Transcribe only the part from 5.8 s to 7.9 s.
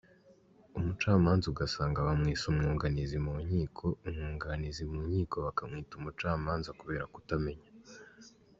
umucamanza kubera kutamenya.